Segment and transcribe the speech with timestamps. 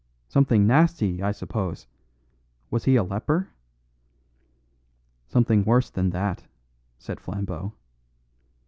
[0.27, 1.85] Something nasty, I suppose;
[2.71, 3.49] was he a leper?"
[5.27, 6.45] "Something worse than that,"
[6.97, 7.73] said Flambeau.